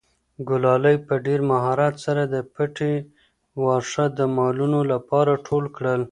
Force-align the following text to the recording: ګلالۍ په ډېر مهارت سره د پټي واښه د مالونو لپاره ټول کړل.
ګلالۍ 0.47 0.97
په 1.07 1.13
ډېر 1.25 1.39
مهارت 1.51 1.95
سره 2.05 2.23
د 2.33 2.35
پټي 2.53 2.93
واښه 3.63 4.05
د 4.17 4.19
مالونو 4.37 4.79
لپاره 4.91 5.31
ټول 5.47 5.63
کړل. 5.75 5.99